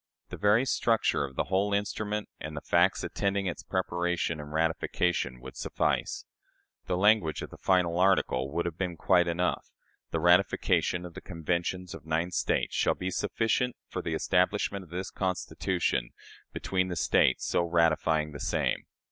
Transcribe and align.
The 0.29 0.37
very 0.37 0.65
structure 0.65 1.25
of 1.25 1.35
the 1.35 1.43
whole 1.43 1.75
instrument 1.75 2.27
and 2.39 2.57
the 2.57 2.61
facts 2.61 3.03
attending 3.03 3.45
its 3.45 3.61
preparation 3.61 4.39
and 4.41 4.51
ratification 4.51 5.39
would 5.41 5.55
suffice. 5.55 6.25
The 6.87 6.97
language 6.97 7.43
of 7.43 7.51
the 7.51 7.57
final 7.59 7.99
article 7.99 8.49
would 8.51 8.65
have 8.65 8.79
been 8.79 8.97
quite 8.97 9.27
enough: 9.27 9.69
"The 10.09 10.19
ratification 10.19 11.05
of 11.05 11.13
the 11.13 11.21
conventions 11.21 11.93
of 11.93 12.07
nine 12.07 12.31
States 12.31 12.73
shall 12.75 12.95
be 12.95 13.11
sufficient 13.11 13.75
for 13.89 14.01
the 14.01 14.15
establishment 14.15 14.83
of 14.83 14.89
this 14.89 15.11
Constitution 15.11 16.09
between 16.51 16.87
the 16.87 16.95
States 16.95 17.45
so 17.45 17.61
ratifying 17.61 18.31
the 18.31 18.39
same." 18.39 18.87